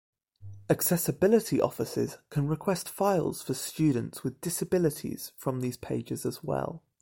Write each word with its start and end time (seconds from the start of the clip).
Accessibility 0.67 1.61
offices 1.61 2.17
can 2.31 2.47
request 2.47 2.89
files 2.89 3.43
for 3.43 3.53
students 3.53 4.23
with 4.23 4.41
disabilities 4.41 5.31
from 5.37 5.59
these 5.61 5.77
pages 5.77 6.25
as 6.25 6.43
well. 6.43 6.81